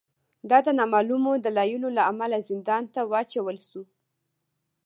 دای 0.49 0.61
د 0.65 0.69
نامعلومو 0.79 1.31
دلایلو 1.45 1.89
له 1.97 2.03
امله 2.11 2.37
زندان 2.49 2.83
ته 2.93 3.01
واچول 3.11 3.57
شو. 3.67 3.81